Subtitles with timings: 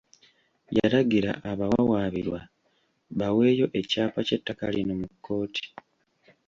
[0.77, 2.39] Yalagira abawawaabirwa
[3.19, 5.63] baweeyo ekyapa ky'ettaka lino mu kkooti.